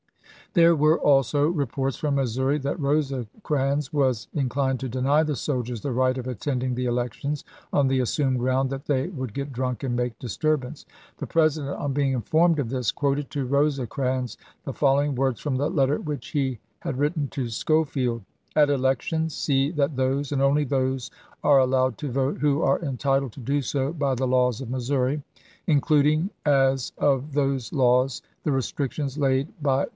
[0.53, 1.03] There were iIS^'ms.
[1.05, 6.17] also reports from Missouri that Rosecrans was in clined to deny the soldiers the right
[6.17, 10.17] of attending the elections, on the assumed ground that they would get drunk and make
[10.19, 10.85] disturbance.
[11.19, 14.35] The President, on being informed of this, quoted to Eosecrans
[14.65, 18.23] the following words from the letter which he had written to Schofield;"'
[18.57, 21.11] At elections see that those, and only those,
[21.43, 25.21] are allowed to vote who are entitled to do so by the laws of Missouri,
[25.67, 29.87] including as of those laws the restrictions laid by the 366 ABKAHAM LINCOLN chap.
[29.89, 29.89] xvi.